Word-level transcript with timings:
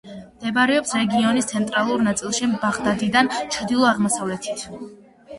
მდებარეობს 0.35 0.93
რეგიონის 0.99 1.49
ცენტრალურ 1.51 2.01
ნაწილში, 2.07 2.49
ბაღდადიდან 2.63 3.29
ჩრდილო-აღმოსავლეთით. 3.57 4.65